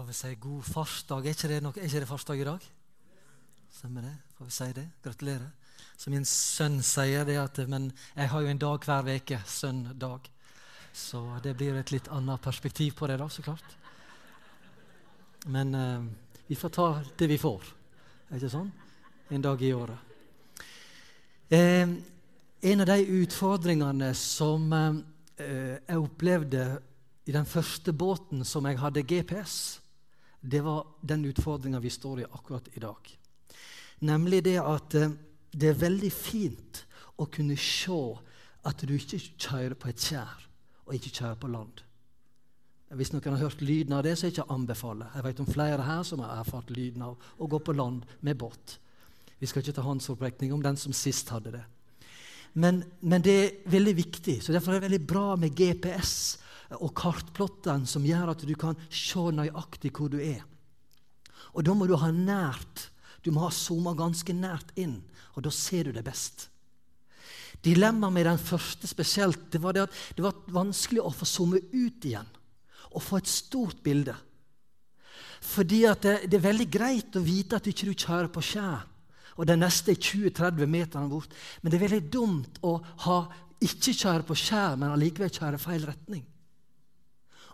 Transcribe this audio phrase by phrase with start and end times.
[0.00, 1.26] får vi si god farsdag.
[1.26, 2.62] Er ikke det, noe, er ikke det farsdag i dag?
[3.76, 4.12] Stemmer det?
[4.38, 4.84] Får vi si det?
[5.04, 5.50] Gratulerer.
[6.00, 9.40] Så min sønn sier det at Men jeg har jo en dag hver uke.
[9.44, 10.30] Søndag.
[10.96, 13.76] Så det blir et litt annet perspektiv på det, da, så klart.
[15.46, 16.08] Men eh,
[16.46, 16.86] vi får ta
[17.18, 17.68] det vi får.
[18.30, 18.72] Er ikke sånn?
[19.28, 20.16] En dag i året.
[21.52, 21.84] Eh,
[22.72, 26.64] en av de utfordringene som eh, jeg opplevde
[27.28, 29.79] i den første båten som jeg hadde GPS,
[30.40, 33.10] det var den utfordringa vi står i akkurat i dag.
[33.98, 35.12] Nemlig det at eh,
[35.52, 36.84] det er veldig fint
[37.20, 38.00] å kunne se
[38.64, 40.46] at du ikke kjører på et skjær
[40.86, 41.82] og ikke kjører på land.
[42.98, 45.10] Hvis noen har hørt lyden av det, så er det ikke å anbefale.
[45.14, 48.38] Jeg vet om flere her som har erfart lyden av å gå på land med
[48.40, 48.80] båt.
[49.38, 51.62] Vi skal ikke ta håndsopprekning om den som sist hadde det.
[52.58, 56.40] Men, men, det er veldig viktig, så derfor er det veldig bra med GPS
[56.78, 60.44] og kartplottene som gjør at du kan se nøyaktig hvor du er.
[61.54, 62.88] Og da må du ha nært.
[63.24, 65.00] Du må ha zooma ganske nært inn,
[65.36, 66.46] og da ser du det best.
[67.60, 71.60] Dilemmaet med den første spesielt det var det at det var vanskelig å få zoome
[71.60, 72.28] ut igjen
[72.90, 74.14] og få et stort bilde.
[75.40, 78.82] Fordi det, det, er veldig greit å vite at du ikke kjører på skjær,
[79.36, 81.36] og den neste er 20-30 meter bort.
[81.60, 82.74] Men det er veldig dumt å
[83.06, 83.20] ha,
[83.62, 86.24] ikke kjøre på skjær, men allikevel kjøre feil retning.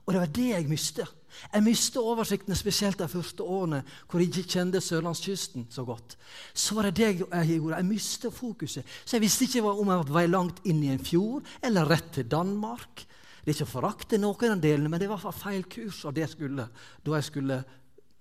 [0.07, 1.13] Og det var det jeg mistet.
[1.53, 6.17] Jeg mistet oversikten, spesielt de første årene hvor jeg ikke kjente sørlandskysten så godt.
[6.55, 7.77] Så var det det jeg gjorde.
[7.77, 8.87] Jeg mistet fokuset.
[9.05, 11.91] Så jeg visste ikke om jeg var på vei langt inn i en fjord eller
[11.91, 13.05] rett til Danmark.
[13.43, 16.25] Det er ikke å forakte noen av delene, men det var feil kurs av det
[16.25, 16.69] jeg skulle
[17.05, 17.61] da jeg skulle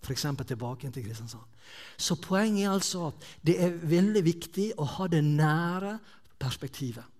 [0.05, 0.25] f.eks.
[0.45, 1.47] tilbake til Kristiansand.
[1.97, 5.97] Så poenget er altså at det er veldig viktig å ha det nære
[6.38, 7.14] perspektivet.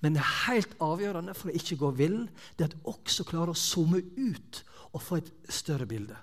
[0.00, 2.20] Men det er helt avgjørende for å ikke gå vill,
[2.56, 6.16] det er at også klarer å zoome ut og få et større bilde.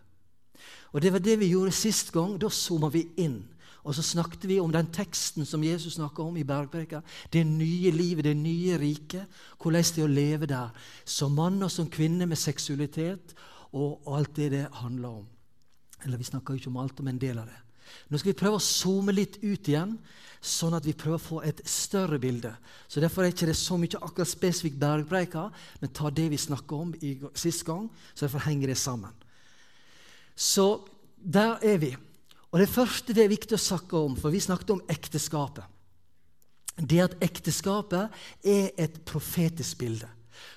[0.96, 2.38] Og Det var det vi gjorde sist gang.
[2.40, 3.44] Da zooma vi inn.
[3.84, 7.02] Og så snakket vi om den teksten som Jesus snakka om i bergpreka.
[7.34, 9.28] Det nye livet, det nye riket.
[9.60, 13.36] Hvordan det er å leve der som mann og som kvinne med seksualitet
[13.74, 15.28] og alt det det handler om.
[16.06, 17.65] Eller vi snakka ikke om alt, men en del av det.
[18.10, 19.98] Nå skal vi prøve å zoome litt ut igjen,
[20.46, 22.52] sånn at vi prøver å få et større bilde.
[22.88, 25.48] Så Derfor er det ikke så mye akkurat spesifikt bergpreika,
[25.82, 27.90] men ta det vi snakka om i sist gang.
[28.14, 29.14] så Derfor henger det sammen.
[30.36, 30.86] Så
[31.18, 31.96] der er vi.
[32.52, 35.66] Og Det første det er viktig å snakke om, for vi snakket om ekteskapet.
[36.76, 38.12] Det at ekteskapet
[38.44, 40.08] er et profetisk bilde.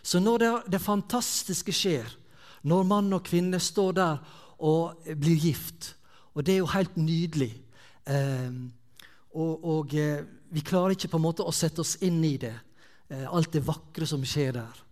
[0.03, 2.07] Så når det, det fantastiske skjer,
[2.63, 4.19] når mann og kvinne står der
[4.59, 5.95] og blir gift,
[6.39, 7.51] og det er jo helt nydelig.
[8.07, 8.59] Eh,
[9.35, 10.23] og, og eh,
[10.55, 12.55] vi klarer ikke på en måte å sette oss inn i det.
[13.11, 14.83] Eh, alt det vakre som skjer der.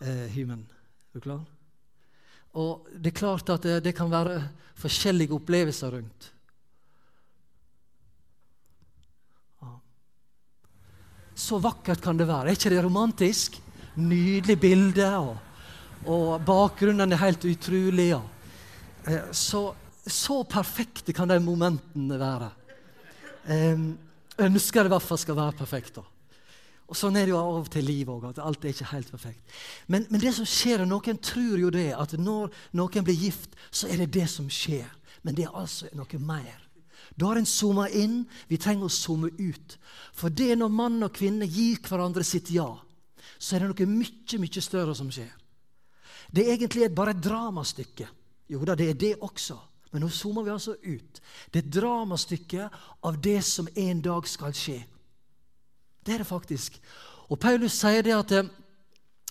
[0.00, 1.44] Eh, Hymen, er du klar?
[2.56, 4.40] Og det er klart at det, det kan være
[4.80, 6.30] forskjellige opplevelser rundt.
[11.40, 12.50] Så vakkert kan det være.
[12.50, 13.54] Er ikke det romantisk?
[14.00, 15.36] Nydelig bilde, og,
[16.04, 18.10] og bakgrunnen er helt utrolig.
[18.10, 18.20] Ja.
[19.32, 19.70] Så
[20.14, 22.50] så perfekte kan de momentene være.
[23.50, 23.84] Eh,
[24.46, 26.00] ønsker i hvert fall skal være perfekt.
[26.00, 26.04] da.
[26.90, 29.10] Og Sånn er det jo av og til i livet òg, alt er ikke helt
[29.12, 29.52] perfekt.
[29.86, 33.86] Men, men, det som skjer, noen tror jo det, at når noen blir gift, så
[33.86, 34.88] er det det som skjer.
[35.22, 36.58] Men det er altså noe mer.
[37.14, 38.24] Da har en zooma inn.
[38.48, 39.76] Vi trenger å zoome ut.
[40.16, 42.72] For det er når mann og kvinne gir hverandre sitt ja,
[43.38, 45.30] så er det noe mye, mye større som skjer.
[46.30, 48.08] Det er egentlig bare et dramastykke.
[48.50, 49.56] Jo da, det er det også.
[49.90, 51.20] Men nå zoomer vi altså ut.
[51.50, 52.68] Det er et dramastykke
[53.06, 54.78] av det som en dag skal skje.
[56.00, 56.78] Det er det faktisk.
[57.30, 58.50] Og Paulus sier det at eh,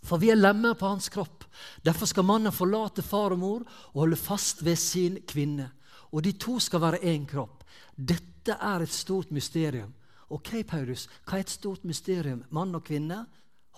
[0.04, 1.44] for vi er lemmer på hans kropp.
[1.84, 5.70] Derfor skal mannen forlate far og mor og holde fast ved sin kvinne.
[6.12, 7.64] Og de to skal være én kropp.
[7.96, 9.92] Dette er et stort mysterium.
[10.30, 12.44] Ok, Paulus, hva er et stort mysterium?
[12.54, 13.26] Mann og kvinne?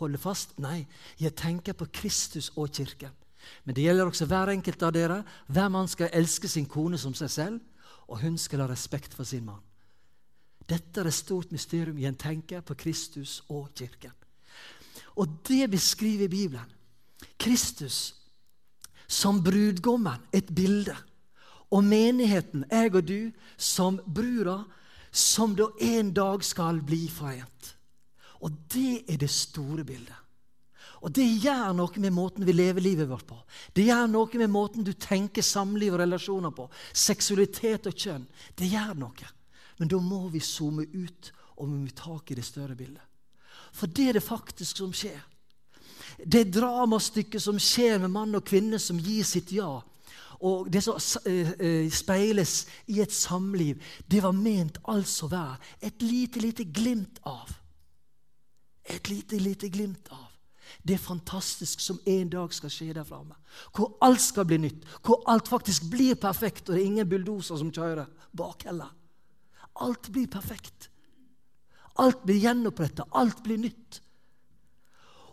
[0.02, 0.54] Holde fast?
[0.60, 0.86] Nei,
[1.20, 3.14] jeg tenker på Kristus og kirken.
[3.64, 5.20] Men det gjelder også hver enkelt av dere.
[5.48, 7.60] Hver mann skal elske sin kone som seg selv,
[8.08, 9.62] og hun skal ha respekt for sin mann.
[10.70, 14.14] Dette er et stort mysterium i en tenker på Kristus og kirken.
[15.20, 16.70] Og det beskriver Bibelen.
[17.40, 18.22] Kristus
[19.12, 20.96] som brudgommen, et bilde.
[21.72, 24.64] Og menigheten, jeg og du, som brura,
[25.12, 27.76] som da en dag skal bli forent.
[28.42, 30.16] Og det er det store bildet.
[31.02, 33.38] Og det gjør noe med måten vi lever livet vårt på.
[33.74, 36.68] Det gjør noe med måten du tenker samliv og relasjoner på.
[36.94, 38.28] Seksualitet og kjønn.
[38.58, 39.32] Det gjør noe.
[39.82, 43.02] Men da må vi zoome ut og vi må tak i det større bildet.
[43.74, 45.18] For det er det faktisk som skjer.
[46.22, 49.80] Det dramastykket som skjer med mann og kvinne som gir sitt ja.
[50.42, 55.58] og det som eh, eh, speiles i et samliv, det var ment altså å være
[55.82, 57.56] et lite, lite glimt av.
[58.86, 60.31] Et lite, lite glimt av
[60.84, 63.36] det er fantastisk som en dag skal skje der framme.
[63.76, 67.60] Hvor alt skal bli nytt, hvor alt faktisk blir perfekt, og det er ingen bulldoser
[67.60, 68.94] som kjører bak heller.
[69.82, 70.90] Alt blir perfekt.
[72.00, 74.02] Alt blir gjenoppretta, alt blir nytt.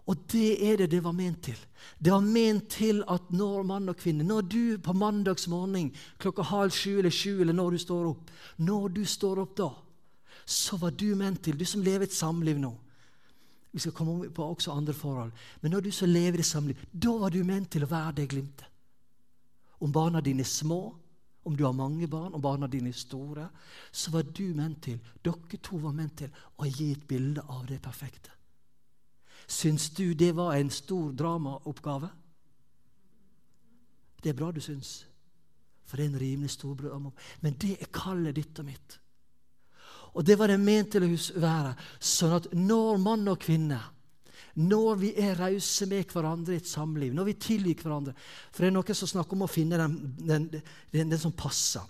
[0.08, 1.58] Og det er det det var ment til.
[2.00, 6.72] Det var ment til at når mann og kvinne, når du på mandagsmorgen klokka halv
[6.72, 9.68] sju eller sju, eller når du står opp Når du står opp da,
[10.46, 12.72] så var du ment til, du som lever et samliv nå
[13.72, 15.32] Vi skal komme på også andre forhold.
[15.60, 18.28] Men når du så lever i samliv, da var du ment til å være det
[18.28, 18.66] glimtet.
[19.80, 20.80] Om barna dine er små,
[21.44, 23.48] om du har mange barn, om barna dine er store,
[23.92, 27.66] så var du ment til, dere to var ment til å gi et bilde av
[27.68, 28.32] det perfekte.
[29.48, 32.08] Syns du det var en stor dramaoppgave?
[34.22, 35.06] Det er bra du syns,
[35.86, 37.38] for det er en rimelig stor dramaoppgave.
[37.40, 38.98] Men det er kallet ditt og mitt.
[40.18, 41.76] Og det var det ment til å være.
[42.02, 43.78] Sånn at når mann og kvinne
[44.58, 48.14] når vi er rause med hverandre i et samliv, når vi tilgir hverandre
[48.50, 50.48] For det er noen som snakker om å finne den, den,
[50.90, 51.84] den, den som passer.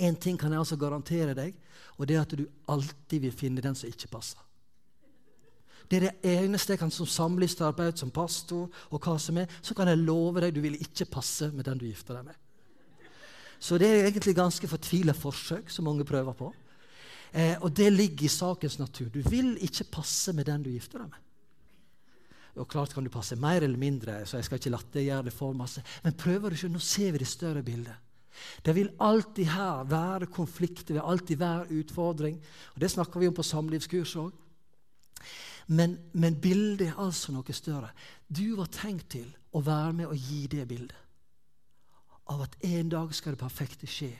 [0.00, 1.58] Én ting kan jeg altså garantere deg,
[1.98, 4.40] og det er at du alltid vil finne den som ikke passer.
[5.90, 9.76] Det er det eneste jeg kan som samlivsterapeut, som pastor og hva som er, så
[9.76, 12.38] kan jeg love deg du vil ikke passe med den du gifter deg med.
[13.60, 16.48] Så det er egentlig ganske fortvila forsøk som mange prøver på.
[17.32, 19.08] Eh, og det ligger i sakens natur.
[19.08, 21.20] Du vil ikke passe med den du gifter deg med.
[22.60, 25.56] Og klart kan du passe mer eller mindre, så jeg skal ikke latterliggjøre det for
[25.56, 25.80] masse.
[26.04, 27.96] Men prøver du ikke, nå ser vi det større bildet.
[28.64, 32.40] Det vil alltid her være konflikter, det vil alltid være utfordring.
[32.74, 34.32] Og Det snakker vi om på samlivskurs òg.
[35.66, 37.92] Men, men, bildet er altså noe større.
[38.28, 40.98] Du var tenkt til å være med og gi det bildet.
[42.28, 44.12] Av at en dag skal det perfekte skje.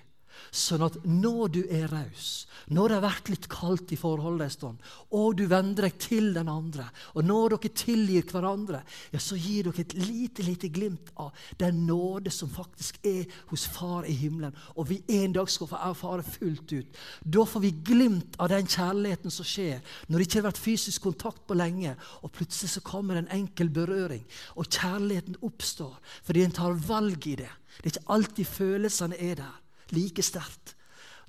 [0.53, 4.55] Sånn at når du er raus, når det har vært litt kaldt i forholdet en
[4.55, 8.83] stund, og du vender deg til den andre, og når dere tilgir hverandre,
[9.13, 13.67] ja, så gir dere et lite lite glimt av den nåde som faktisk er hos
[13.73, 17.01] Far i himmelen, og vi en dag skal få erfare fullt ut.
[17.25, 21.09] Da får vi glimt av den kjærligheten som skjer når det ikke har vært fysisk
[21.09, 24.25] kontakt på lenge, og plutselig så kommer en enkel berøring,
[24.57, 27.51] og kjærligheten oppstår fordi en tar valg i det.
[27.79, 29.62] Det er ikke alltid følelsene er der
[29.93, 30.77] like sterkt.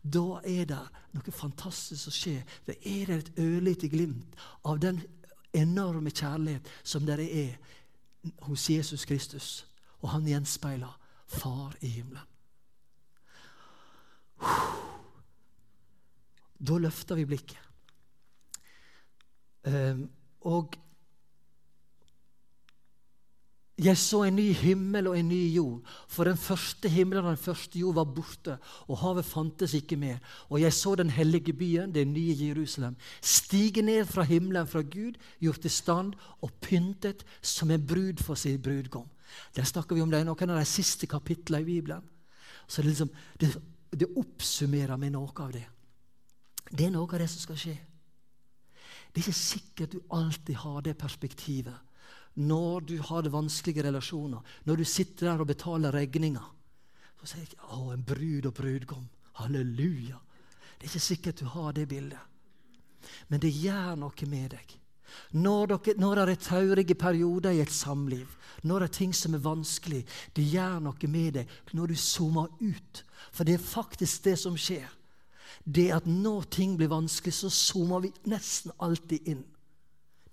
[0.04, 0.82] Da er det
[1.16, 2.42] noe fantastisk som skjer.
[2.68, 4.36] Det er et ørlite glimt
[4.68, 5.00] av den
[5.54, 7.56] enorme kjærlighet som dere er
[8.48, 9.66] hos Jesus Kristus.
[10.02, 11.00] Og han gjenspeiler
[11.34, 12.28] Far i himmelen.
[16.60, 17.60] Da løfter vi blikket.
[19.64, 20.10] Um,
[20.42, 20.76] og
[23.78, 27.42] jeg så en ny himmel og en ny jord, for den første himmelen og den
[27.42, 30.20] første jord var borte, og havet fantes ikke mer.
[30.50, 35.18] Og jeg så den hellige byen, det nye Jerusalem, stige ned fra himmelen fra Gud,
[35.42, 39.08] gjort i stand og pyntet som en brud for sin brudgom.
[39.56, 42.04] Der snakker vi om det i noen av de siste kapitlene i Bibelen.
[42.68, 43.10] Så det, liksom,
[43.42, 43.50] det,
[43.90, 45.66] det oppsummerer med noe av det.
[46.70, 47.76] Det er noe av det som skal skje.
[49.10, 51.90] Det er ikke sikkert du alltid har det perspektivet
[52.36, 56.46] når du har det vanskelige relasjoner, når du sitter der og betaler regninger.
[57.22, 59.10] Så sier jeg å, en brud og brudgom.
[59.40, 60.20] Halleluja.
[60.78, 62.20] Det er ikke sikkert du har det bildet.
[63.28, 64.74] Men det gjør noe med deg.
[65.38, 68.28] Når, dere, når det er traurige perioder i et samliv,
[68.64, 70.02] når det er ting som er vanskelig,
[70.36, 73.04] det gjør noe med deg når du zoomer ut.
[73.32, 74.90] For det er faktisk det som skjer.
[75.64, 79.44] Det at når ting blir vanskelig, så zoomer vi nesten alltid inn.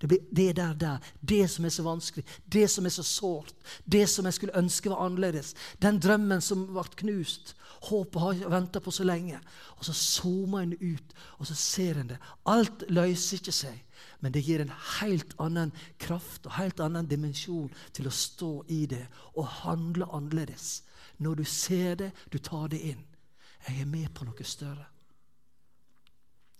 [0.01, 0.97] Det blir det der, der.
[1.21, 3.53] Det som er så vanskelig, det som er så sårt,
[3.85, 5.53] det som jeg skulle ønske var annerledes.
[5.81, 7.53] Den drømmen som ble knust.
[7.81, 9.39] Håpet har venta på så lenge.
[9.77, 12.17] Og så zoomer en ut, og så ser en det.
[12.45, 13.77] Alt løser ikke seg,
[14.21, 18.85] men det gir en helt annen kraft og helt annen dimensjon til å stå i
[18.89, 19.05] det
[19.35, 20.81] og handle annerledes.
[21.21, 23.05] Når du ser det, du tar det inn.
[23.67, 24.90] Jeg er med på noe større.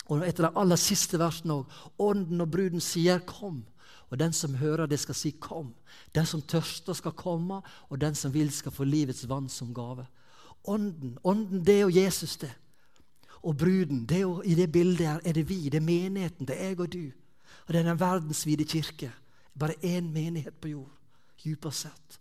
[0.10, 1.76] Og etter de aller siste versene òg.
[2.00, 3.66] Ånden og bruden sier 'kom'.
[4.10, 5.74] Og den som hører det, skal si 'kom'.
[6.16, 10.06] Den som tørster, skal komme, og den som vil, skal få livets vann som gave.
[10.64, 12.54] Ånden, ånden det er jo Jesus, det.
[13.44, 16.48] Og bruden, det er jo, i det bildet her er det vi, det er menigheten,
[16.48, 17.12] det er jeg og du.
[17.68, 19.12] Og det er den verdensvide kirke.
[19.60, 20.92] Bare én menighet på jord,
[21.44, 22.21] dypest sett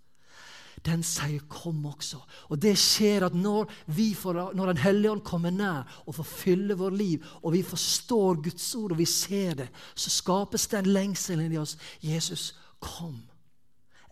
[0.84, 2.16] den sier 'kom' også.
[2.48, 6.22] Og det skjer at når, vi får, når Den hellige ånd kommer nær og får
[6.22, 10.86] fylle vår liv, og vi forstår Guds ord og vi ser det, så skapes den
[10.86, 11.76] lengselen i oss.
[12.02, 13.22] 'Jesus, kom.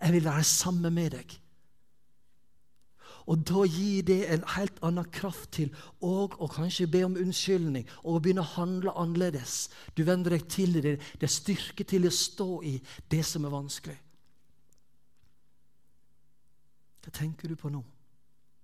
[0.02, 1.40] Jeg vil være sammen med deg.'
[3.28, 5.68] Og da gir det en helt annen kraft til
[6.00, 9.68] å kanskje be om unnskyldning og å begynne å handle annerledes.
[9.96, 10.96] Du vender deg til det.
[11.20, 13.98] Det er styrke til å stå i det som er vanskelig.
[17.08, 17.78] Hva tenker du på nå?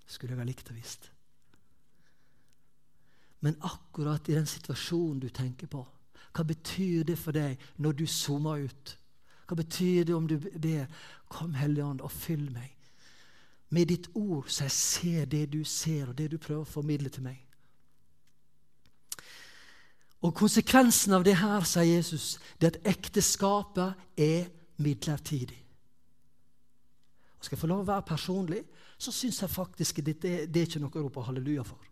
[0.04, 1.06] Skulle jeg ha likt å visst.
[3.40, 5.80] Men akkurat i den situasjonen du tenker på,
[6.36, 8.92] hva betyr det for deg når du zoomer ut?
[9.48, 10.86] Hva betyr det om du ber
[11.28, 12.76] 'Kom, Hellige Ånd, og fyll meg'?
[13.70, 17.08] Med ditt ord, så jeg ser det du ser, og det du prøver å formidle
[17.08, 17.46] til meg.
[20.20, 25.63] Og Konsekvensen av det her, sier Jesus, det er at ekteskapet er midlertidig.
[27.44, 28.62] Skal jeg få lov å være personlig,
[28.96, 31.90] så syns jeg faktisk at det, det er ikke noe å rope halleluja for.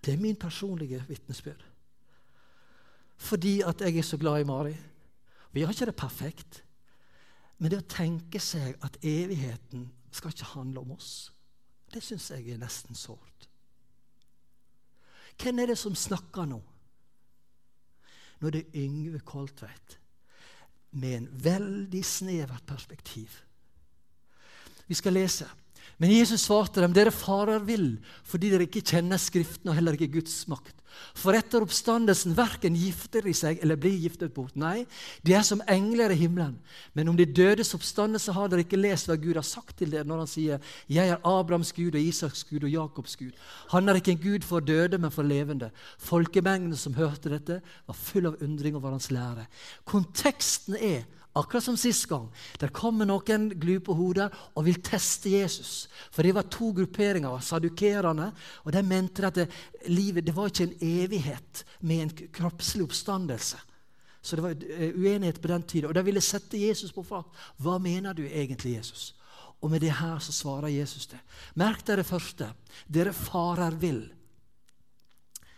[0.00, 1.60] Det er min personlige vitnesbyrd.
[3.20, 4.72] Fordi at jeg er så glad i Mari.
[5.52, 6.62] Vi har ikke det perfekt.
[7.60, 9.84] Men det å tenke seg at evigheten
[10.16, 11.10] skal ikke handle om oss,
[11.92, 13.48] det syns jeg er nesten sårt.
[15.40, 16.62] Hvem er det som snakker nå?
[18.40, 19.98] Nå er det Yngve Koltveit
[20.94, 23.30] med en veldig snevert perspektiv.
[24.86, 25.48] Vi skal lese.
[25.98, 30.16] Men Jesus svarte dem, dere farer vill fordi dere ikke kjenner Skriften og heller ikke
[30.18, 30.80] Guds makt.
[31.14, 34.54] For etter oppstandelsen verken gifter de seg eller blir giftet bort.
[34.58, 34.84] Nei,
[35.26, 36.56] de er som engler i himmelen.
[36.94, 40.06] Men om de dødes oppstandelse har dere ikke lest hva Gud har sagt til dere
[40.08, 43.34] når han sier 'Jeg er Abrahams Gud og Isaks Gud og Jakobs Gud'.
[43.70, 45.70] Han er ikke en Gud for døde, men for levende.
[45.98, 49.46] Folkemengden som hørte dette, var full av undring over hans lære.
[49.84, 51.02] Konteksten er
[51.34, 52.28] Akkurat som sist gang.
[52.62, 55.88] Der kommer noen glupe hoder og vil teste Jesus.
[56.14, 58.28] For det var to grupperinger, sadukerene.
[58.62, 59.48] Og de mente at det,
[59.90, 63.58] livet det var ikke en evighet med en kroppslig oppstandelse.
[64.22, 65.90] Så det var eh, uenighet på den tida.
[65.90, 67.26] Og de ville sette Jesus på fat.
[67.58, 69.10] Hva mener du egentlig, Jesus?
[69.58, 71.18] Og med det her så svarer Jesus det.
[71.58, 72.52] Merk dere første.
[72.86, 74.04] Dere farer vill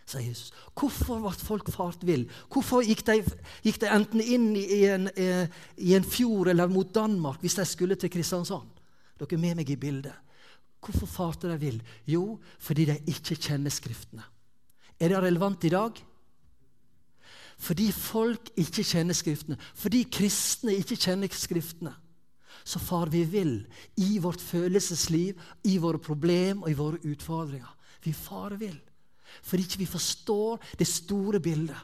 [0.07, 0.53] sa Jesus.
[0.77, 2.25] Hvorfor ble folk fart vill?
[2.51, 3.19] Hvorfor gikk de,
[3.65, 5.51] gikk de enten inn i en, eh,
[5.83, 8.69] i en, fjord eller mot Danmark hvis de skulle til Kristiansand?
[9.19, 10.15] Dere er med meg i bildet.
[10.79, 11.81] Hvorfor farte de vill?
[12.07, 14.23] Jo, fordi de ikke kjenner Skriftene.
[14.99, 15.99] Er det relevant i dag?
[17.57, 21.95] Fordi folk ikke kjenner Skriftene, fordi kristne ikke kjenner Skriftene,
[22.63, 23.65] så far vi vill
[23.97, 27.73] i vårt følelsesliv, i våre problem og i våre utfordringer.
[28.03, 28.77] Vi farer vill
[29.43, 31.77] fordi ikke vi forstår det store bildet,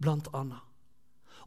[0.00, 0.60] blant annet.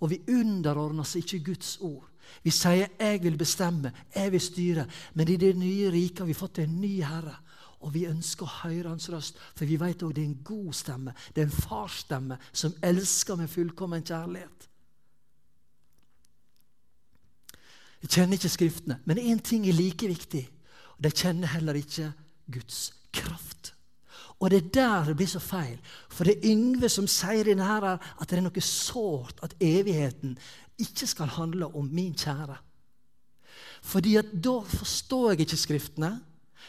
[0.02, 2.08] Og vi underordner oss ikke Guds ord.
[2.44, 6.34] Vi sier 'jeg vil bestemme, jeg vil styre', men i det nye riket har vi
[6.34, 7.36] fått en ny herre.
[7.80, 10.74] Og vi ønsker å høre hans røst, for vi vet også det er en god
[10.74, 11.14] stemme.
[11.36, 14.70] Det er en farsstemme som elsker med fullkommen kjærlighet.
[18.02, 20.50] Jeg kjenner ikke Skriftene, men én ting er like viktig.
[21.04, 22.14] De kjenner heller ikke
[22.52, 22.94] Guds.
[24.42, 25.78] Og det er der det blir så feil.
[26.10, 30.34] For det er Yngve som sier denne her, at det er noe sårt at evigheten
[30.82, 32.58] ikke skal handle om min kjære.
[33.82, 36.12] Fordi at da forstår jeg ikke Skriftene,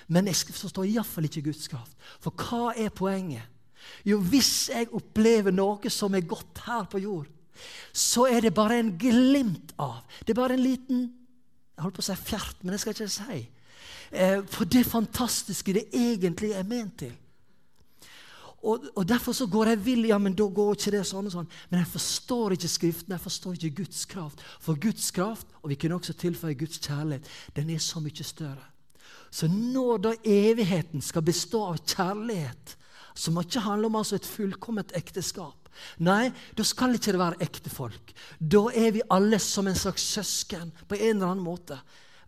[0.09, 1.97] men jeg forstår iallfall ikke Guds kraft.
[2.21, 3.49] For hva er poenget?
[4.07, 7.27] Jo, hvis jeg opplever noe som er godt her på jord,
[7.93, 11.03] så er det bare en glimt av Det er bare en liten
[11.77, 13.37] Jeg holdt på å si fjert, men det skal jeg ikke si.
[14.13, 17.15] Eh, for det fantastiske det egentlig er ment til.
[18.63, 20.05] Og, og, Derfor så går jeg vill.
[20.07, 21.49] Ja, men da går ikke det sånn og sånn.
[21.71, 24.45] Men jeg forstår ikke Skriften, jeg forstår ikke Guds kraft.
[24.63, 27.27] For Guds kraft, og vi kunne også tilføye Guds kjærlighet,
[27.57, 28.69] den er så mye større.
[29.33, 32.77] Så når da evigheten skal bestå av kjærlighet,
[33.15, 35.59] som ikke handler om altså et fullkomment ekteskap
[36.05, 38.13] Nei, da skal ikke det være ektefolk.
[38.39, 41.79] Da er vi alle som en slags søsken på en eller annen måte.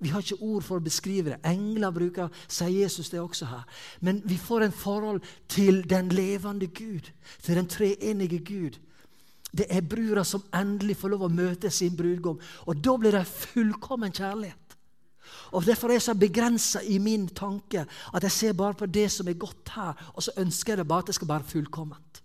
[0.04, 1.38] Vi har ikke ord for å beskrive det.
[1.49, 3.62] Engler bruker, sier Jesus det også her.
[4.04, 7.08] Men vi får en forhold til den levende Gud,
[7.40, 8.76] til den treenige Gud.
[9.54, 12.37] Det er brura som endelig får lov å møte sin brudgom.
[12.68, 14.76] Og da blir det fullkommen kjærlighet.
[15.56, 19.06] Og Derfor er jeg så begrensa i min tanke at jeg ser bare på det
[19.12, 22.24] som er godt her, og så ønsker jeg det bare at det skal være fullkomment.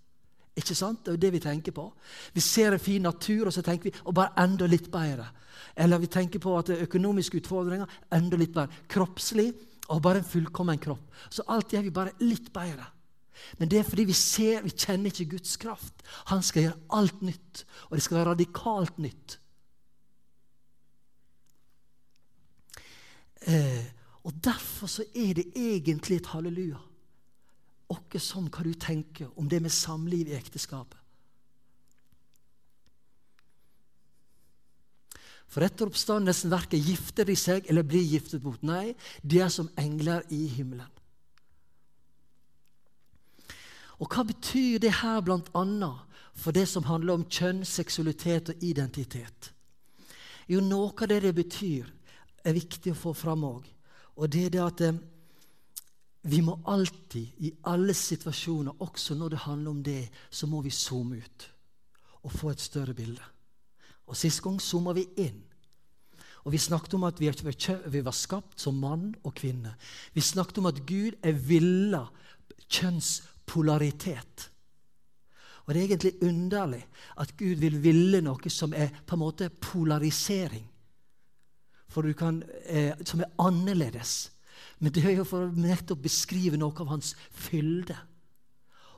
[0.60, 1.02] Ikke sant?
[1.06, 1.86] Det er jo det vi tenker på.
[2.36, 5.30] Vi ser en fin natur, og så tenker vi og bare enda litt bedre.
[5.80, 8.86] Eller vi tenker på at økonomiske utfordringer enda litt bedre.
[8.92, 9.52] Kroppslig
[9.90, 11.06] og bare en fullkommen kropp.
[11.32, 12.88] Så alt gjør vi bare litt bedre.
[13.58, 16.04] Men det er fordi vi ser, vi kjenner ikke Guds kraft.
[16.32, 19.40] Han skal gjøre alt nytt, og det skal være radikalt nytt.
[23.48, 23.88] Eh,
[24.28, 26.82] og Derfor så er det egentlig et halleluja.
[27.90, 30.98] Åkke sånn hva du tenker om det med samliv i ekteskapet.
[35.50, 38.62] For etter oppstandelsen verken gifter de seg eller blir giftet bort.
[38.62, 38.94] Nei,
[39.26, 40.90] de er som engler i himmelen.
[44.00, 45.90] Og hva betyr det her bl.a.
[46.38, 49.50] for det som handler om kjønn, seksualitet og identitet?
[50.48, 51.90] Jo, noe av det det betyr,
[52.46, 53.66] er viktig å få fram òg.
[54.16, 55.02] Og det er det at eh,
[56.22, 60.74] vi må alltid, i alle situasjoner, også når det handler om det, så må vi
[60.74, 61.52] zoome ut
[62.28, 63.24] og få et større bilde.
[64.10, 65.40] Og Sist gang zooma vi inn.
[66.44, 69.76] Og Vi snakket om at vi, var skapt som mann og kvinne.
[70.14, 72.08] Vi snakket om at Gud er villa
[72.68, 74.50] kjønnspolaritet.
[75.66, 76.86] Og Det er egentlig underlig
[77.18, 80.66] at Gud vil ville noe som er på en måte polarisering.
[82.18, 84.32] Kan, eh, som er annerledes.
[84.80, 87.98] Men det er jo for å nettopp beskrive noe av hans fylde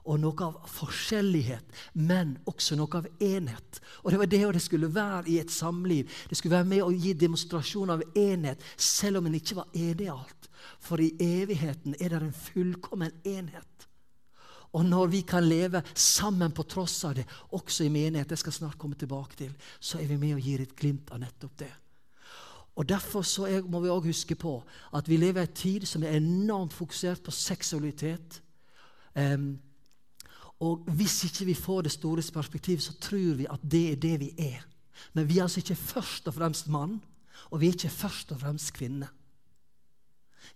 [0.01, 3.81] og noe av forskjellighet, men også noe av enhet.
[4.01, 6.09] Og Det var det det skulle være i et samliv.
[6.29, 10.07] Det skulle være med å gi demonstrasjon av enhet, selv om en ikke var enig
[10.07, 10.49] i alt.
[10.79, 13.87] For i evigheten er det en fullkommen enhet.
[14.73, 18.55] Og når vi kan leve sammen på tross av det, også i menighet, det skal
[18.55, 21.73] snart komme tilbake til, så er vi med og gir et glimt av nettopp det.
[22.75, 24.63] Og Derfor er, må vi også huske på
[24.95, 28.43] at vi lever i en tid som er enormt fokusert på seksualitet.
[29.15, 29.59] Um,
[30.59, 34.19] og hvis ikke vi får det store perspektivet, så tror vi at det er det
[34.19, 34.61] vi er.
[35.13, 37.01] Men vi er altså ikke først og fremst mann,
[37.49, 39.07] og vi er ikke først og fremst kvinne.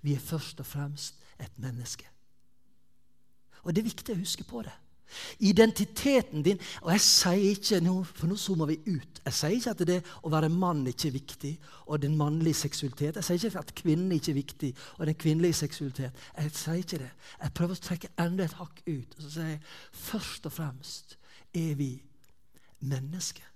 [0.01, 2.07] Vi er først og fremst et menneske.
[3.63, 4.73] Og det er viktig å huske på det.
[5.39, 9.21] Identiteten din Og jeg sier ikke nå, for nå zoomer vi ut.
[9.25, 11.53] Jeg sier ikke at det å være mann ikke er viktig,
[11.85, 13.15] og den mannlige seksualitet.
[13.15, 16.25] Jeg sier ikke at kvinnen ikke er viktig, og den kvinnelige seksualitet.
[16.37, 17.11] Jeg sier ikke det.
[17.41, 19.17] Jeg prøver å trekke enda et hakk ut.
[19.17, 19.65] Og så sier jeg
[20.05, 21.17] først og fremst
[21.55, 21.91] er vi
[22.85, 23.54] mennesker.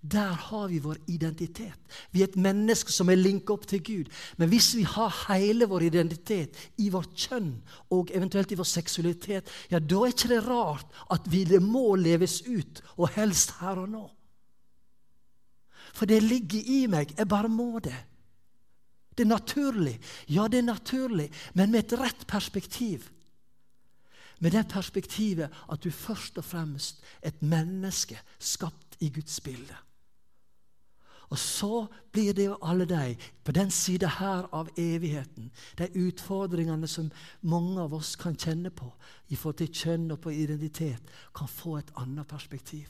[0.00, 1.78] Der har vi vår identitet.
[2.12, 4.10] Vi er et menneske som er linka opp til Gud.
[4.36, 7.52] Men hvis vi har hele vår identitet i vårt kjønn
[7.94, 11.94] og eventuelt i vår seksualitet, ja, da er ikke det rart at vi, det må
[12.00, 14.04] leves ut, og helst her og nå.
[15.96, 17.14] For det ligger i meg.
[17.16, 17.96] Jeg bare må det.
[19.16, 19.98] Det er naturlig.
[20.28, 23.08] Ja, det er naturlig, men med et rett perspektiv.
[24.38, 29.76] Med det perspektivet at du først og fremst er et menneske skapt i Guds bilde.
[31.28, 36.86] Og så blir det jo alle de på den sida her av evigheten, de utfordringene
[36.88, 37.10] som
[37.42, 38.92] mange av oss kan kjenne på
[39.28, 41.02] i forhold til kjønn og på identitet,
[41.34, 42.86] kan få et annet perspektiv.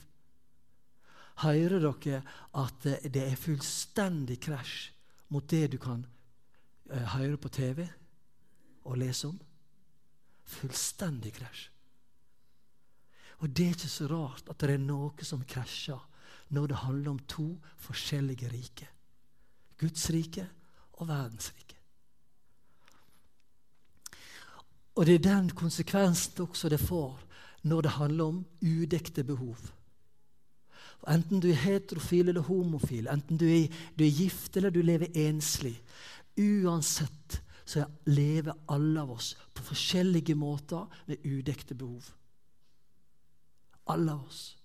[1.40, 2.20] Hører dere
[2.56, 4.90] at det er fullstendig krasj
[5.32, 6.04] mot det du kan
[6.90, 7.86] eh, høre på TV
[8.84, 9.40] og lese om?
[10.44, 11.70] Fullstendig krasj.
[13.38, 16.00] Og det er ikke så rart at det er noe som krasjer
[16.56, 17.46] når det handler om to
[17.84, 18.88] forskjellige rike.
[19.78, 20.46] Guds rike
[20.92, 21.76] og verdens rike.
[24.96, 27.18] Og det er den konsekvensen også det får
[27.66, 29.56] når det handler om udekte behov.
[31.06, 33.66] Enten du er heterofil eller homofil, enten du er,
[33.98, 35.76] du er gift eller du lever enslig.
[36.38, 42.08] Uansett så lever alle av oss på forskjellige måter med udekte behov.
[43.86, 44.56] Alle oss.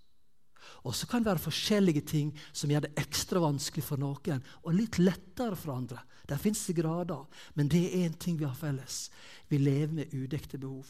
[0.83, 4.73] Og så kan det være forskjellige ting som gjør det ekstra vanskelig for noen og
[4.73, 6.01] litt lettere for andre.
[6.29, 9.11] Der fins det grader, men det er én ting vi har felles.
[9.49, 10.87] Vi lever med udekte behov.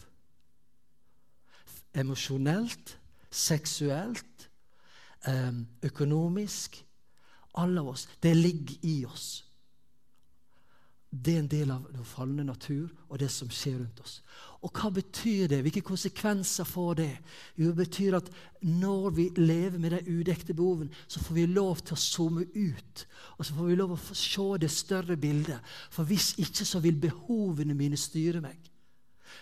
[1.93, 2.97] Emosjonelt,
[3.31, 4.49] seksuelt,
[5.83, 6.85] økonomisk.
[7.53, 8.07] Alle av oss.
[8.23, 9.43] Det ligger i oss.
[11.11, 14.21] Det er en del av den falne natur og det som skjer rundt oss.
[14.61, 15.63] Og hva betyr det?
[15.65, 17.11] Hvilke konsekvenser får det?
[17.57, 18.27] Jo, det betyr at
[18.61, 23.05] når vi lever med de udekte behovene, så får vi lov til å zoome ut.
[23.37, 25.73] Og så får vi lov til å se det større bildet.
[25.89, 28.69] For hvis ikke, så vil behovene mine styre meg.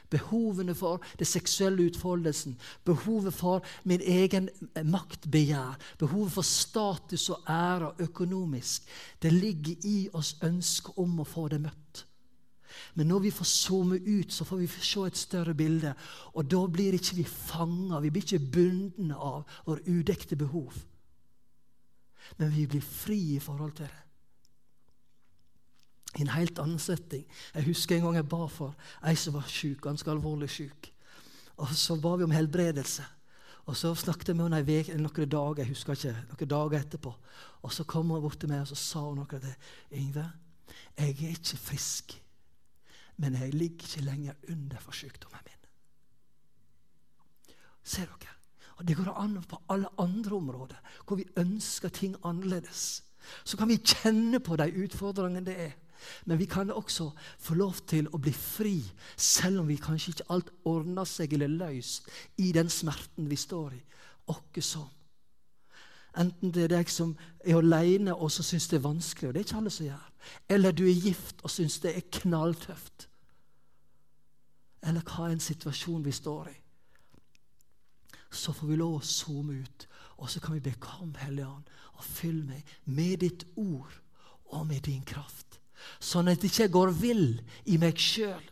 [0.10, 2.56] Behovene for det seksuelle utfoldelsen,
[2.86, 4.48] behovet for min egen
[4.86, 8.88] maktbegjær, behovet for status og ære økonomisk.
[9.22, 12.06] Det ligger i oss ønsket om å få det møtt.
[12.96, 15.94] Men når vi får zoome ut, så får vi se et større bilde.
[16.34, 20.74] Og da blir ikke vi fanga, vi blir ikke bundne av våre udekte behov.
[22.38, 24.06] Men vi blir fri i forhold til det
[26.18, 27.26] i en helt annen setting.
[27.54, 28.74] Jeg husker en gang jeg ba for
[29.06, 30.92] ei som var syk, ganske alvorlig syk.
[31.60, 33.04] Og Så ba vi om helbredelse.
[33.66, 37.14] Og Så snakket jeg med henne noen dager jeg husker ikke, noen dager etterpå.
[37.62, 39.56] Og Så kom hun bort til meg og så sa hun noe til
[39.92, 40.32] 'Yngve,
[40.98, 42.22] jeg er ikke frisk,
[43.20, 45.56] men jeg ligger ikke lenger under for sykdommen min.'
[47.84, 48.36] Ser dere?
[48.80, 50.76] Og Det går an på alle andre områder
[51.08, 53.04] hvor vi ønsker ting annerledes.
[53.44, 55.72] Så kan vi kjenne på de utfordringene det er.
[56.26, 58.78] Men vi kan også få lov til å bli fri,
[59.18, 63.74] selv om vi kanskje ikke alt ordner seg eller løst i den smerten vi står
[63.76, 63.82] i.
[64.32, 64.88] Åkke sånn.
[66.18, 67.12] Enten det er deg som
[67.44, 70.08] er alene og så syns det er vanskelig, og det er ikke alle som gjør,
[70.50, 73.09] eller du er gift og syns det er knalltøft.
[74.88, 76.58] Eller hva en situasjon vi står i.
[78.32, 79.88] Så får vi lov å zoome ut,
[80.22, 83.96] og så kan vi be Kom, Hellige Ånd, og fyll meg med ditt ord
[84.54, 85.58] og med din kraft.
[86.00, 87.40] Sånn at jeg ikke går vill
[87.72, 88.46] i meg sjøl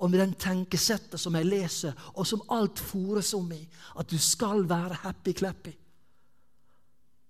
[0.00, 3.60] og med den tenkesettet som jeg leser, og som alt fòres om i.
[4.00, 5.74] At du skal være happy-clappy.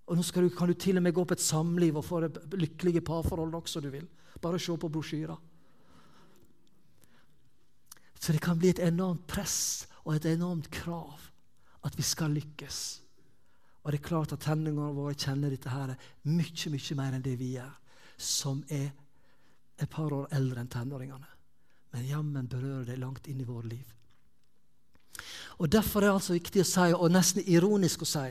[0.07, 2.45] Og nå du, kan du til og med gå på et samliv og få det
[2.59, 4.07] lykkelige parforhold også, du vil.
[4.43, 5.37] Bare se på brosjyrer.
[8.21, 11.31] Så det kan bli et enormt press og et enormt krav
[11.89, 12.81] at vi skal lykkes.
[13.81, 15.95] Og det er klart at tenningene våre kjenner dette her
[16.29, 17.73] mye, mye mer enn det vi gjør,
[18.21, 18.91] som er
[19.81, 21.31] et par år eldre enn tenåringene.
[21.95, 23.87] Men jammen berører det langt inn i vårt liv.
[25.61, 28.27] Og Derfor er det altså viktig å si, og nesten ironisk å si,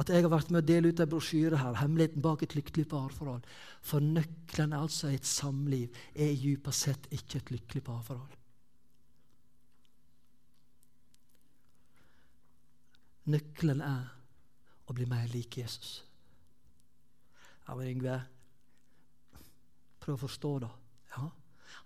[0.00, 2.86] at jeg har vært med å dele ut en brosjyre her, 'Hemmeligheten bak et lykkelig
[2.88, 3.48] parforhold'.
[3.82, 8.39] For nøkkelen altså i et samliv er dypest sett ikke et lykkelig parforhold.
[13.30, 14.08] Nøkkelen er
[14.90, 16.00] å bli mer lik Jesus.
[17.66, 18.16] Ja, men Yngve,
[20.02, 20.70] prøv å forstå, da.
[21.14, 21.28] Ja,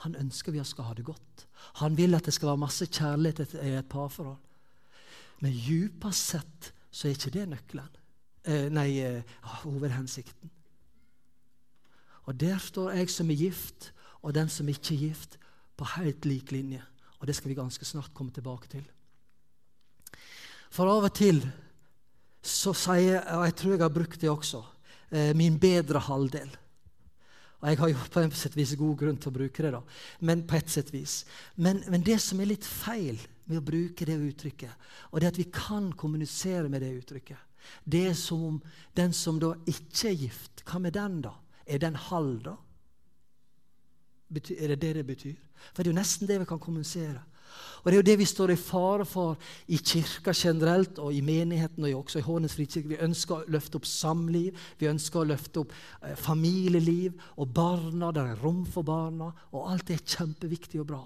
[0.04, 1.46] Han ønsker vi skal ha det godt.
[1.80, 4.40] Han vil at det skal være masse kjærlighet i et parforhold.
[5.44, 8.00] Men djupest sett så er ikke det nøkkelen.
[8.44, 10.50] Eh, nei, eh, hovedhensikten.
[12.24, 15.38] Og der står jeg som er gift, og den som ikke er gift,
[15.76, 16.82] på helt lik linje.
[17.18, 18.84] Og det skal vi ganske snart komme tilbake til.
[20.74, 21.40] For av og til
[22.44, 24.60] så sier jeg, og jeg tror jeg har brukt det også,
[25.14, 26.50] eh, min bedre halvdel.
[27.62, 29.80] Og jeg har jo på en sett vis god grunn til å bruke det, da.
[30.20, 31.22] men på et sett vis.
[31.56, 34.84] Men, men det som er litt feil, med å bruke det uttrykket.
[35.12, 37.40] Og det at vi kan kommunisere med det uttrykket.
[37.84, 38.60] Det er som om
[38.96, 41.34] den som da ikke er gift, hva med den, da?
[41.64, 42.56] Er den halv, da?
[44.34, 45.36] er det det det betyr?
[45.72, 47.20] For det er jo nesten det vi kan kommunisere.
[47.82, 49.36] Og Det er jo det vi står i fare for
[49.68, 52.88] i kirka generelt og i menigheten og også i Hånes frikirke.
[52.88, 58.12] Vi ønsker å løfte opp samliv, vi ønsker å løfte opp eh, familieliv og barna.
[58.12, 61.02] Der er rom for barna, og alt det er kjempeviktig og bra.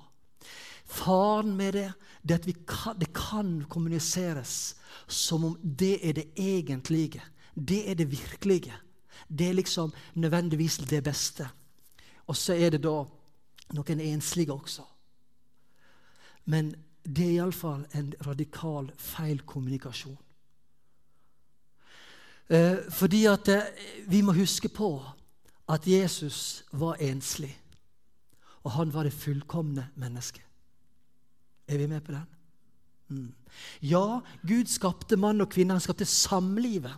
[0.89, 1.89] Faren med det
[2.23, 7.23] det er at kan, det kan kommuniseres som om det er det egentlige.
[7.55, 8.75] Det er det virkelige.
[9.29, 11.49] Det er liksom nødvendigvis det beste.
[12.27, 13.03] Og så er det da
[13.75, 14.83] noen enslige også.
[16.49, 16.73] Men
[17.05, 20.17] det er iallfall en radikal feilkommunikasjon.
[22.49, 24.91] Eh, fordi at eh, vi må huske på
[25.69, 27.53] at Jesus var enslig.
[28.65, 30.45] Og han var det fullkomne mennesket.
[31.69, 32.25] Er vi med på den?
[33.09, 33.33] Mm.
[33.85, 35.77] Ja, Gud skapte mann og kvinne.
[35.77, 36.97] Han skapte samlivet.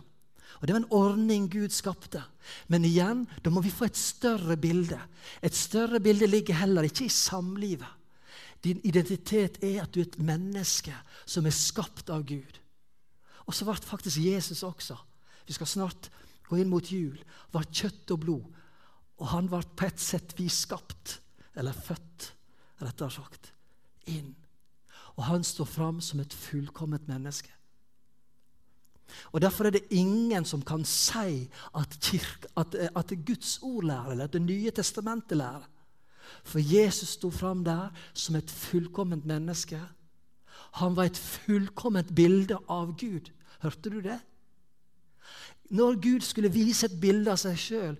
[0.59, 2.23] Og Det var en ordning Gud skapte.
[2.67, 4.99] Men igjen, da må vi få et større bilde.
[5.41, 7.87] Et større bilde ligger heller ikke i samlivet.
[8.63, 10.93] Din identitet er at du er et menneske
[11.25, 12.59] som er skapt av Gud.
[13.47, 14.97] Og så ble faktisk Jesus også.
[15.47, 16.11] Vi skal snart
[16.47, 17.17] gå inn mot jul.
[17.51, 18.59] Var kjøtt og blod.
[19.17, 21.19] Og han ble på et sett vi skapt,
[21.57, 22.31] eller født,
[22.81, 23.51] rettere sagt,
[24.09, 24.31] inn
[25.21, 27.51] og han står fram som et fullkomment menneske.
[29.35, 34.11] Og Derfor er det ingen som kan si at, kirke, at, at Guds ord lærer,
[34.11, 35.67] eller at Det nye testamentet lærer.
[36.43, 39.81] For Jesus sto fram der som et fullkomment menneske.
[40.71, 43.31] Han var et fullkomment bilde av Gud.
[43.61, 44.19] Hørte du det?
[45.71, 47.93] Når Gud skulle vise et bilde av seg sjøl,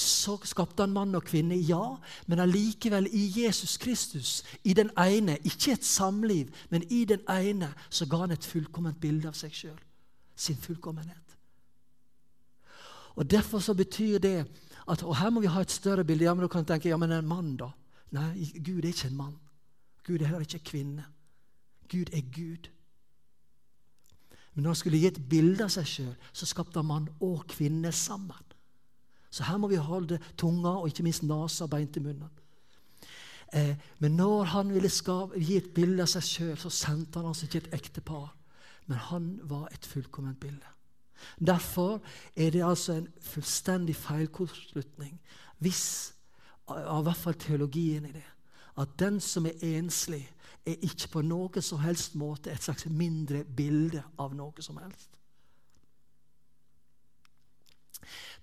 [0.00, 1.58] så skapte han mann og kvinne.
[1.68, 7.20] Ja, men allikevel i Jesus Kristus, i den ene, ikke et samliv, men i den
[7.28, 9.76] ene, så ga han et fullkomment bilde av seg sjøl.
[10.36, 11.36] Sin fullkommenhet.
[13.20, 14.46] Og Derfor så betyr det
[14.88, 16.24] at Og her må vi ha et større bilde.
[16.24, 17.70] Ja, men du kan tenke ja, men en mann, da?
[18.10, 19.38] Nei, Gud er ikke en mann.
[20.06, 21.04] Gud er heller ikke en kvinne.
[21.90, 22.70] Gud er Gud.
[24.54, 27.44] Men når han skulle gi et bilde av seg sjøl, så skapte han mann og
[27.48, 28.46] kvinne sammen.
[29.30, 32.30] Så her må vi holde tunga og ikke minst nesa beint i munnen.
[33.52, 37.30] Eh, men når han ville skape, gi et bilde av seg sjøl, så sendte han
[37.30, 38.32] altså ikke et ektepar.
[38.86, 40.66] Men han var et fullkomment bilde.
[41.38, 42.00] Derfor
[42.36, 45.20] er det altså en fullstendig feilkortslutning
[45.60, 46.14] hvis,
[46.68, 48.26] av hvert fall teologien i det,
[48.80, 50.22] at den som er enslig,
[50.66, 55.10] er ikke på noen som helst måte et slags mindre bilde av noe som helst.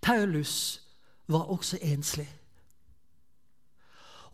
[0.02, 0.82] Paulus
[1.28, 2.28] var også enslig.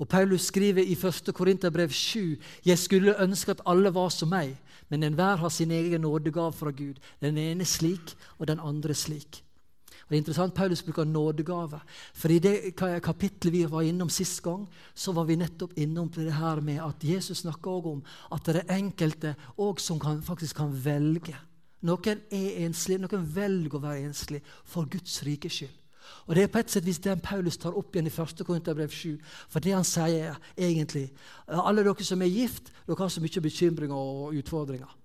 [0.04, 1.30] Og Paulus skriver i 1.
[1.34, 2.36] Korinterbrev 7.:
[2.66, 4.58] Jeg skulle ønske at alle var som meg,
[4.90, 7.00] men enhver har sin egen nådegave fra Gud.
[7.22, 9.44] Den ene slik, og den andre slik.
[9.90, 11.80] Og det er interessant, Paulus bruker nådegave.
[12.14, 16.34] For i det kapittelet vi var innom sist gang, så var vi nettopp innom det
[16.34, 19.36] her med at Jesus snakker også om at det er enkelte
[19.78, 21.36] som kan, faktisk kan velge.
[21.82, 25.83] Noen er enslige, noen velger å være enslig for Guds rike skyld.
[26.28, 28.44] Og Det er på et sett vis den Paulus tar opp igjen i 1.
[28.46, 29.18] Korinterbrev 7.
[29.50, 31.10] For det han sier egentlig
[31.48, 35.00] Alle dere som er gift, dere har så mye bekymringer og utfordringer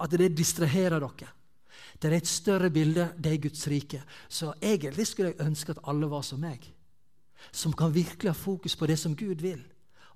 [0.00, 1.30] at det distraherer dere.
[2.02, 4.02] Det er et større bilde, det er Guds rike.
[4.28, 6.64] Så egentlig skulle jeg ønske at alle var som meg.
[7.52, 9.62] Som kan virkelig ha fokus på det som Gud vil.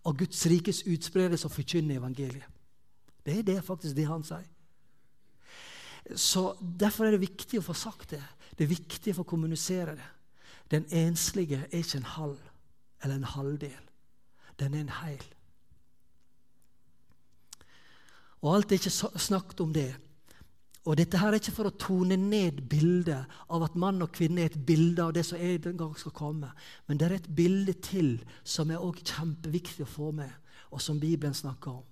[0.04, 2.46] Og Guds rikes utspredelse og forkynne evangeliet.
[3.24, 4.46] Det er det faktisk det han sier.
[6.16, 8.22] Så Derfor er det viktig å få sagt det.
[8.56, 10.06] Det er viktig å få kommunisere det.
[10.70, 12.38] Den enslige er ikke en halv
[13.02, 13.80] eller en halvdel.
[14.58, 15.22] Den er en heil.
[18.40, 19.96] Og alt er ikke snakket om det.
[20.84, 24.40] Og Dette her er ikke for å tone ned bildet av at mann og kvinne
[24.40, 26.48] er et bilde av det som en gang skal komme.
[26.86, 30.30] Men det er et bilde til som er også kjempeviktig å få med,
[30.72, 31.84] og som Bibelen snakker om.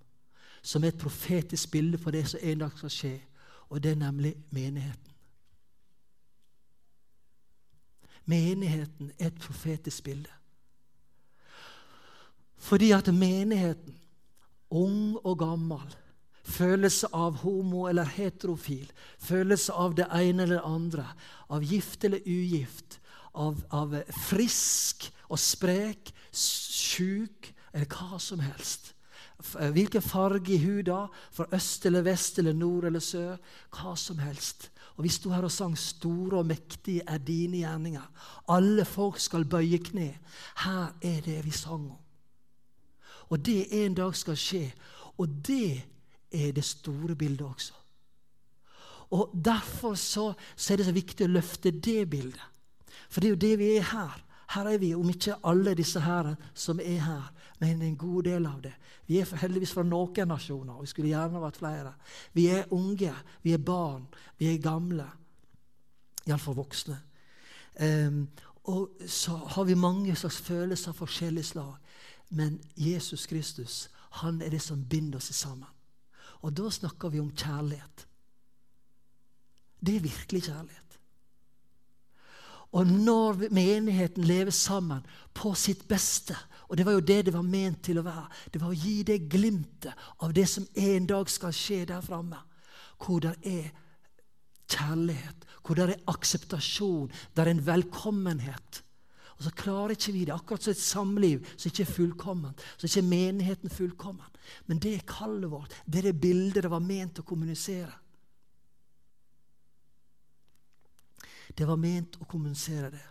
[0.62, 3.12] Som er et profetisk bilde på det som en dag skal skje.
[3.68, 5.15] Og det er nemlig menigheten.
[8.26, 10.32] Menigheten er et profetisk bilde.
[12.56, 13.94] Fordi at menigheten,
[14.70, 15.96] ung og gammel,
[16.46, 18.88] følelse av homo eller heterofil,
[19.22, 21.06] følelse av det ene eller det andre,
[21.50, 22.98] av gift eller ugift,
[23.34, 23.94] av, av
[24.26, 28.94] frisk og sprek, sjuk eller hva som helst.
[29.36, 33.36] Hvilken farge i huda, fra øst eller vest eller nord eller sør.
[33.74, 34.70] Hva som helst.
[34.96, 38.08] Og Vi sto her og sang 'Store og mektige er dine gjerninger'.
[38.48, 40.18] Alle folk skal bøye kne.
[40.64, 41.96] Her er det vi sang om.
[43.28, 44.72] Og det en dag skal skje.
[45.18, 45.84] Og det
[46.32, 47.72] er det store bildet også.
[49.10, 52.42] Og Derfor så, så, er det så viktig å løfte det bildet.
[53.10, 54.22] For det er jo det vi er her.
[54.54, 58.46] Her er vi, om ikke alle disse her som er her, men en god del
[58.46, 58.74] av det.
[59.06, 61.92] Vi er heldigvis fra noen nasjoner, og vi skulle gjerne vært flere.
[62.32, 64.06] Vi er unge, vi er barn,
[64.38, 65.06] vi er gamle.
[66.26, 66.98] Iallfall voksne.
[67.80, 68.26] Um,
[68.66, 71.76] og så har vi mange slags følelser av forskjellig slag.
[72.34, 73.86] Men Jesus Kristus
[74.22, 75.68] han er det som binder oss sammen.
[76.44, 78.06] Og da snakker vi om kjærlighet.
[79.80, 80.82] Det er virkelig kjærlighet.
[82.76, 86.36] Og når menigheten lever sammen på sitt beste
[86.68, 88.26] Og det var jo det det var ment til å være.
[88.52, 92.40] Det var å gi det glimtet av det som en dag skal skje der framme.
[92.98, 93.70] Hvor det er
[94.72, 98.82] kjærlighet, hvor det er akseptasjon, det er en velkommenhet.
[99.36, 100.34] Og så klarer ikke vi det.
[100.34, 102.62] Akkurat som et samliv som ikke er fullkomment.
[102.76, 104.32] Så ikke er menigheten fullkommen.
[104.66, 105.74] Men det er kallet vårt.
[105.84, 107.92] Det er det bildet det var ment å kommunisere.
[111.56, 113.04] Det var ment å kommunisere det.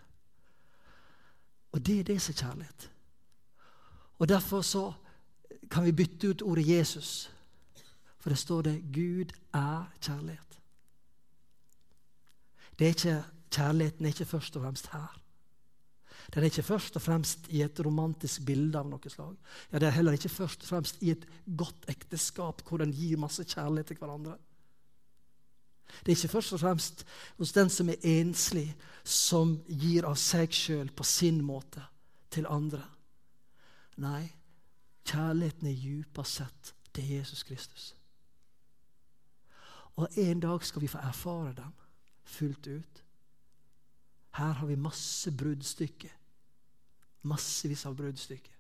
[1.75, 2.89] Og det er det som er kjærlighet.
[4.19, 4.93] Og Derfor så
[5.71, 7.31] kan vi bytte ut ordet Jesus.
[8.19, 10.59] For det står det 'Gud er kjærlighet'.
[12.79, 15.21] Det er ikke, kjærligheten er ikke først og fremst her.
[16.33, 19.35] Den er ikke først og fremst i et romantisk bilde av noe slag.
[19.71, 23.17] Ja, Det er heller ikke først og fremst i et godt ekteskap hvor den gir
[23.17, 24.37] masse kjærlighet til hverandre.
[26.05, 27.05] Det er ikke først og fremst
[27.37, 31.83] hos den som er enslig, som gir av seg sjøl på sin måte
[32.31, 32.81] til andre.
[33.95, 34.27] Nei,
[35.07, 37.95] kjærligheten er djupest sett til Jesus Kristus.
[39.95, 41.73] Og en dag skal vi få erfare den
[42.23, 43.03] fullt ut.
[44.35, 46.11] Her har vi masse bruddstykker.
[47.21, 48.51] Massevis av bruddstykker.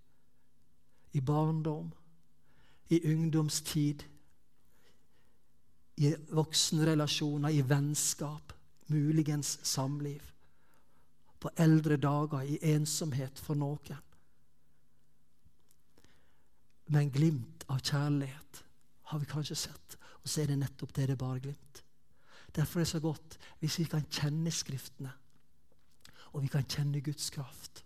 [1.11, 1.91] I barndom,
[2.89, 4.03] i ungdomstid,
[5.97, 8.53] i voksenrelasjoner, i vennskap,
[8.87, 10.21] muligens samliv.
[11.39, 13.99] På eldre dager i ensomhet for noen.
[16.93, 18.63] Men glimt av kjærlighet
[19.11, 19.97] har vi kanskje sett.
[20.21, 21.07] Og så er det nettopp det.
[21.09, 21.83] Det er bare glimt.
[22.55, 25.11] Derfor er det så godt hvis vi kan kjenne Skriftene
[26.35, 27.85] og vi kan kjenne Guds kraft.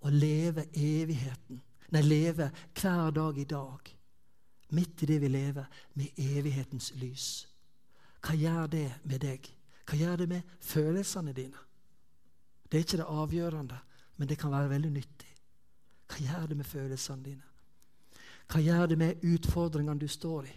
[0.00, 1.60] Og leve evigheten.
[1.90, 3.90] Nei, leve hver dag i dag,
[4.74, 7.28] midt i det vi lever, med evighetens lys.
[8.22, 9.46] Hva gjør det med deg?
[9.86, 11.66] Hva gjør det med følelsene dine?
[12.70, 13.78] Det er ikke det avgjørende,
[14.16, 15.30] men det kan være veldig nyttig.
[16.10, 17.49] Hva gjør det med følelsene dine?
[18.50, 20.56] Hva gjør det med utfordringene du står i?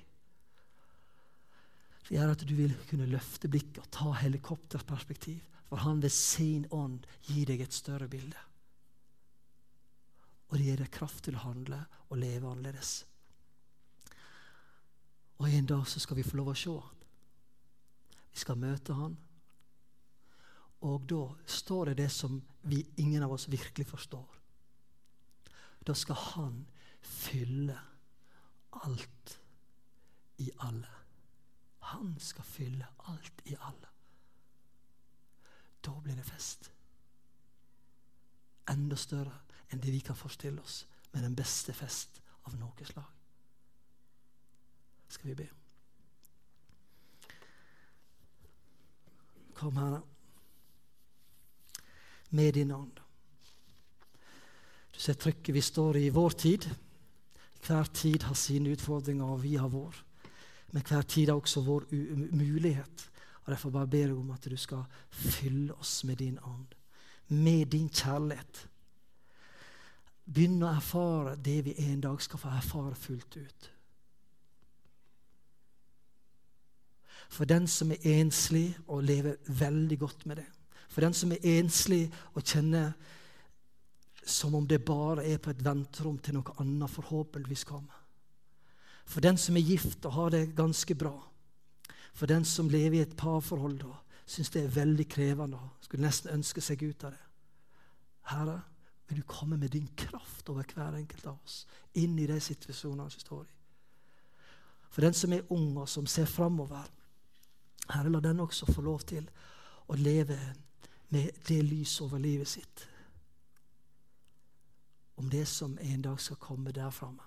[2.04, 6.66] Det gjør at du vil kunne løfte blikket og ta helikopterperspektiv For han ved sin
[6.70, 8.38] ånd gir deg et større bilde.
[10.52, 11.80] Og det gir deg kraft til å handle
[12.12, 12.92] og leve annerledes.
[15.42, 17.00] Og en dag så skal vi få lov å se han.
[18.34, 19.16] Vi skal møte han.
[20.86, 22.38] Og da står det det som
[22.70, 24.38] vi, ingen av oss virkelig forstår.
[25.82, 26.62] Da skal han
[27.04, 27.80] fylle
[28.84, 29.40] alt
[30.38, 30.90] i alle.
[31.94, 33.90] Han skal fylle alt i alle.
[35.86, 36.72] Da blir det fest.
[38.70, 43.10] Enda større enn det vi kan forestille oss, med den beste fest av noe slag.
[45.10, 45.50] Skal vi be?
[49.54, 50.02] Kom, Herre,
[52.30, 53.00] med din ånd.
[54.94, 56.70] Du ser trykket vi står i i vår tid.
[57.68, 59.96] Hver tid har sine utfordringer, og vi har vår.
[60.72, 61.84] Men hver tid har også vår
[62.36, 63.10] mulighet.
[63.44, 66.68] Og Derfor bare ber jeg om at du skal fylle oss med din ånd,
[67.28, 68.68] med din kjærlighet.
[70.26, 73.70] Begynn å erfare det vi en dag skal få erfare fullt ut.
[77.30, 80.48] For den som er enslig og lever veldig godt med det.
[80.90, 82.94] For den som er enslig og kjenner
[84.26, 88.00] som om det bare er på et venterom til noe annet forhåpentligvis kommer.
[89.06, 91.16] For den som er gift og har det ganske bra.
[92.14, 96.06] For den som lever i et parforhold og syns det er veldig krevende og skulle
[96.06, 97.26] nesten ønske seg ut av det.
[98.32, 98.62] Herre,
[99.10, 101.66] vil du komme med din kraft over hver enkelt av oss
[102.00, 103.58] inn i de situasjonene vi står i.
[104.94, 106.86] For den som er ung og som ser framover,
[107.90, 109.28] Herre, la den også få lov til
[109.92, 110.38] å leve
[111.12, 112.86] med det lyset over livet sitt
[115.16, 117.22] om det som en dag skal komme der framme.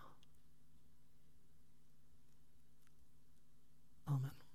[4.06, 4.45] Amen.